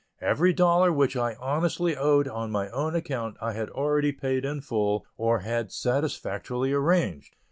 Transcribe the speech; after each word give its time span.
Every 0.19 0.51
dollar 0.51 0.91
which 0.91 1.15
I 1.15 1.35
honestly 1.35 1.95
owed 1.95 2.27
on 2.27 2.49
my 2.49 2.69
own 2.71 2.95
account 2.95 3.37
I 3.39 3.53
had 3.53 3.69
already 3.69 4.11
paid 4.11 4.45
in 4.45 4.61
full 4.61 5.05
or 5.15 5.41
had 5.41 5.71
satisfactorily 5.71 6.73
arranged. 6.73 7.35